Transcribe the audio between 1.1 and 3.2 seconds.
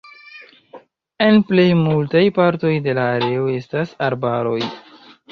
En plej multaj partoj de la